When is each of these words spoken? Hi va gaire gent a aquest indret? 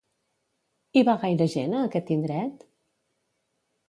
Hi 0.99 1.03
va 1.09 1.13
gaire 1.23 1.47
gent 1.55 1.75
a 1.79 1.81
aquest 1.89 2.09
indret? 2.15 2.65